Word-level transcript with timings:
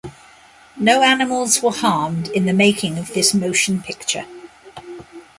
No 0.79 1.03
animals 1.03 1.61
were 1.61 1.69
harmed 1.69 2.29
in 2.29 2.47
the 2.47 2.53
making 2.53 2.97
of 2.97 3.13
this 3.13 3.35
motion 3.35 3.83
picture. 3.83 4.25